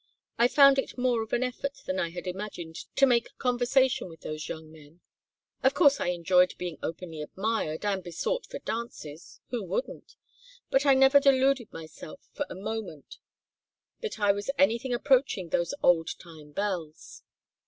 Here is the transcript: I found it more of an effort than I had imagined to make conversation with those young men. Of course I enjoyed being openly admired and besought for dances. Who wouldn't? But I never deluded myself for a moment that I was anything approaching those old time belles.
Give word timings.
I 0.39 0.47
found 0.47 0.79
it 0.79 0.97
more 0.97 1.21
of 1.21 1.31
an 1.31 1.43
effort 1.43 1.75
than 1.85 1.99
I 1.99 2.09
had 2.09 2.25
imagined 2.25 2.75
to 2.95 3.05
make 3.05 3.37
conversation 3.37 4.09
with 4.09 4.21
those 4.21 4.49
young 4.49 4.71
men. 4.71 4.99
Of 5.61 5.75
course 5.75 5.99
I 5.99 6.07
enjoyed 6.07 6.55
being 6.57 6.79
openly 6.81 7.21
admired 7.21 7.85
and 7.85 8.03
besought 8.03 8.47
for 8.47 8.57
dances. 8.57 9.41
Who 9.51 9.63
wouldn't? 9.63 10.15
But 10.71 10.87
I 10.87 10.95
never 10.95 11.19
deluded 11.19 11.71
myself 11.71 12.27
for 12.33 12.47
a 12.49 12.55
moment 12.55 13.19
that 13.99 14.19
I 14.19 14.31
was 14.31 14.49
anything 14.57 14.91
approaching 14.91 15.49
those 15.49 15.75
old 15.83 16.17
time 16.17 16.51
belles. 16.51 17.21